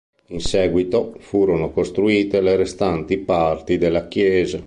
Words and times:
In 0.29 0.39
seguito 0.39 1.13
furono 1.19 1.69
costruite 1.69 2.41
le 2.41 2.55
restanti 2.55 3.19
parti 3.19 3.77
della 3.77 4.07
chiesa. 4.07 4.59